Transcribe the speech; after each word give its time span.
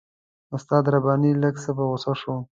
استاد 0.55 0.83
رباني 0.93 1.31
لږ 1.43 1.55
څه 1.63 1.71
په 1.77 1.83
غوسه 1.89 2.13
شو. 2.21 2.35